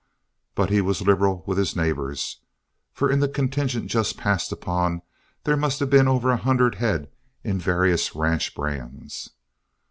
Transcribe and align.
But 0.55 0.71
he 0.71 0.81
was 0.81 1.03
liberal 1.03 1.43
with 1.45 1.59
his 1.59 1.75
neighbors, 1.75 2.39
for 2.91 3.11
in 3.11 3.19
the 3.19 3.27
contingent 3.27 3.85
just 3.85 4.17
passed 4.17 4.51
upon, 4.51 5.03
there 5.43 5.55
must 5.55 5.79
have 5.79 5.91
been 5.91 6.07
over 6.07 6.31
a 6.31 6.37
hundred 6.37 6.73
head 6.73 7.07
in 7.43 7.59
various 7.59 8.15
ranch 8.15 8.55
brands. 8.55 9.29